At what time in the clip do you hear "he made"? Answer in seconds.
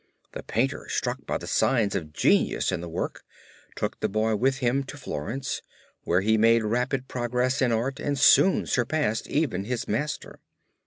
6.21-6.63